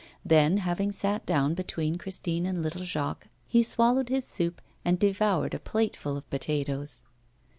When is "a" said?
5.53-5.59